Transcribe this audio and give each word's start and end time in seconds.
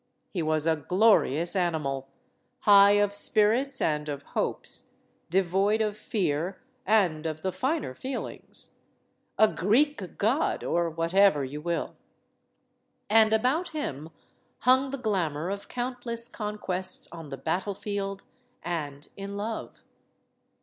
He 0.31 0.41
was 0.41 0.65
a 0.65 0.75
glorious 0.75 1.55
animal, 1.55 2.09
high 2.61 2.93
of 2.93 3.13
spirits 3.13 3.79
and 3.79 4.09
of 4.09 4.23
hopes, 4.23 4.93
devoid 5.29 5.79
of 5.79 5.95
fear 5.95 6.59
and 6.87 7.27
of 7.27 7.43
the 7.43 7.51
finer 7.51 7.93
feelings. 7.93 8.71
A 9.37 9.47
Greek 9.47 10.17
god 10.17 10.63
or 10.63 10.89
whatever 10.89 11.45
you 11.45 11.61
will. 11.61 11.97
And 13.11 13.31
about 13.31 13.69
him 13.73 14.09
hung 14.61 14.89
the 14.89 14.97
glamour 14.97 15.51
of 15.51 15.67
countless 15.67 16.27
conquests 16.27 17.07
on 17.11 17.29
the 17.29 17.37
battlefield 17.37 18.23
and 18.63 19.07
in 19.15 19.37
love. 19.37 19.83